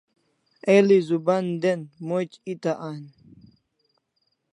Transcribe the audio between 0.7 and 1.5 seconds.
El'i zuban